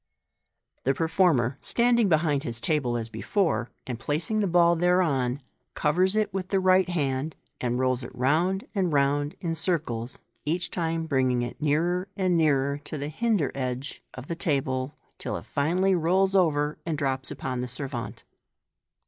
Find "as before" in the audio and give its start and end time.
2.97-3.69